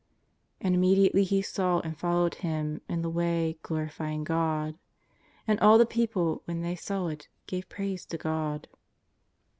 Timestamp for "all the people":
5.59-6.41